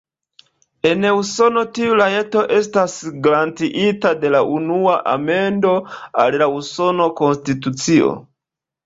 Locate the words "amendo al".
5.13-6.39